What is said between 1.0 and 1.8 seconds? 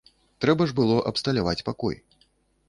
абсталяваць